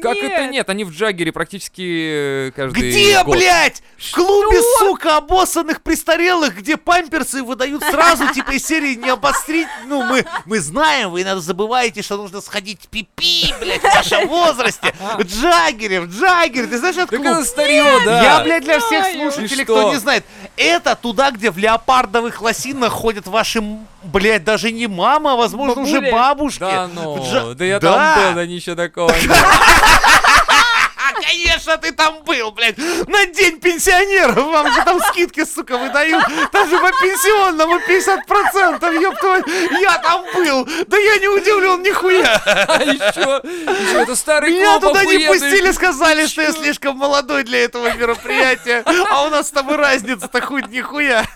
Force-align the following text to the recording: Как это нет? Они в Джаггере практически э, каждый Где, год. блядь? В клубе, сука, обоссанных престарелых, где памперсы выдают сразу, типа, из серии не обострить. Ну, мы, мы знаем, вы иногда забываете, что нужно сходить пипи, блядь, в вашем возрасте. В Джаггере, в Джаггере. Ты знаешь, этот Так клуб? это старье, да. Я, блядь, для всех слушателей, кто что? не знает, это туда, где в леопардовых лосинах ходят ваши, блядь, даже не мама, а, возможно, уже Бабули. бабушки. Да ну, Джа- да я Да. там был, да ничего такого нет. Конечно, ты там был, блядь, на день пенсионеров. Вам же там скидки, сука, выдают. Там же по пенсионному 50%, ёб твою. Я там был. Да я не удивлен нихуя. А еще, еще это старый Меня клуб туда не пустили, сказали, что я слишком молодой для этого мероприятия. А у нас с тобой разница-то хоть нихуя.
Как 0.00 0.16
это 0.16 0.46
нет? 0.46 0.68
Они 0.70 0.84
в 0.84 0.90
Джаггере 0.90 1.32
практически 1.32 2.46
э, 2.48 2.50
каждый 2.56 2.90
Где, 2.90 3.22
год. 3.24 3.36
блядь? 3.36 3.82
В 3.98 4.12
клубе, 4.14 4.58
сука, 4.78 5.18
обоссанных 5.18 5.82
престарелых, 5.82 6.56
где 6.56 6.78
памперсы 6.78 7.42
выдают 7.42 7.84
сразу, 7.84 8.32
типа, 8.32 8.52
из 8.52 8.66
серии 8.66 8.94
не 8.94 9.10
обострить. 9.10 9.68
Ну, 9.86 10.02
мы, 10.02 10.24
мы 10.46 10.60
знаем, 10.60 11.10
вы 11.10 11.20
иногда 11.22 11.42
забываете, 11.42 12.00
что 12.00 12.16
нужно 12.16 12.40
сходить 12.40 12.88
пипи, 12.88 13.54
блядь, 13.60 13.82
в 13.82 13.84
вашем 13.84 14.28
возрасте. 14.28 14.94
В 15.18 15.24
Джаггере, 15.24 16.00
в 16.00 16.06
Джаггере. 16.10 16.68
Ты 16.68 16.78
знаешь, 16.78 16.96
этот 16.96 17.10
Так 17.10 17.20
клуб? 17.20 17.32
это 17.34 17.44
старье, 17.44 17.84
да. 18.06 18.22
Я, 18.22 18.40
блядь, 18.44 18.64
для 18.64 18.80
всех 18.80 19.04
слушателей, 19.04 19.64
кто 19.64 19.78
что? 19.82 19.90
не 19.92 19.96
знает, 20.00 20.24
это 20.56 20.94
туда, 20.96 21.30
где 21.30 21.50
в 21.50 21.58
леопардовых 21.58 22.40
лосинах 22.42 22.92
ходят 22.92 23.26
ваши, 23.26 23.62
блядь, 24.02 24.44
даже 24.44 24.70
не 24.70 24.86
мама, 24.86 25.32
а, 25.32 25.36
возможно, 25.36 25.82
уже 25.82 25.94
Бабули. 25.94 26.10
бабушки. 26.10 26.60
Да 26.60 26.88
ну, 26.92 27.16
Джа- 27.18 27.54
да 27.54 27.64
я 27.64 27.80
Да. 27.80 28.14
там 28.14 28.24
был, 28.28 28.34
да 28.36 28.46
ничего 28.46 28.76
такого 28.76 29.08
нет. 29.22 29.30
Конечно, 31.22 31.76
ты 31.78 31.92
там 31.92 32.22
был, 32.24 32.52
блядь, 32.52 32.78
на 32.78 33.26
день 33.26 33.60
пенсионеров. 33.60 34.36
Вам 34.36 34.72
же 34.72 34.82
там 34.84 35.00
скидки, 35.00 35.44
сука, 35.44 35.78
выдают. 35.78 36.24
Там 36.50 36.68
же 36.68 36.78
по 36.78 36.90
пенсионному 36.90 37.78
50%, 37.78 39.02
ёб 39.02 39.18
твою. 39.18 39.44
Я 39.80 39.98
там 39.98 40.24
был. 40.34 40.64
Да 40.86 40.96
я 40.96 41.18
не 41.18 41.28
удивлен 41.28 41.82
нихуя. 41.82 42.40
А 42.44 42.82
еще, 42.82 43.40
еще 43.44 44.02
это 44.02 44.16
старый 44.16 44.52
Меня 44.52 44.78
клуб 44.78 44.92
туда 44.92 45.04
не 45.04 45.26
пустили, 45.26 45.70
сказали, 45.72 46.26
что 46.26 46.42
я 46.42 46.52
слишком 46.52 46.96
молодой 46.96 47.44
для 47.44 47.64
этого 47.64 47.92
мероприятия. 47.94 48.82
А 49.10 49.26
у 49.26 49.30
нас 49.30 49.48
с 49.48 49.50
тобой 49.50 49.76
разница-то 49.76 50.40
хоть 50.40 50.68
нихуя. 50.68 51.26